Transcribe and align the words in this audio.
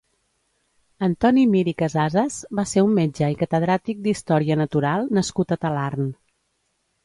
Antoni 1.07 1.43
Mir 1.51 1.61
i 1.73 1.75
Casases 1.81 2.39
va 2.61 2.67
ser 2.73 2.85
un 2.87 2.97
metge 3.01 3.31
i 3.35 3.39
catedràtic 3.43 4.03
d'història 4.09 4.61
natural 4.65 5.09
nascut 5.23 5.57
a 5.59 5.63
Talarn. 5.67 6.13